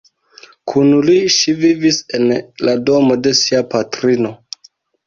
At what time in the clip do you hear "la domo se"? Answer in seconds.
2.71-3.39